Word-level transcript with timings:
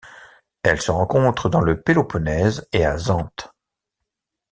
Elle 0.63 0.81
se 0.81 0.89
rencontre 0.89 1.47
dans 1.47 1.61
le 1.61 1.79
Péloponnèse 1.79 2.67
et 2.73 2.83
à 2.87 2.97
Zante. 2.97 3.53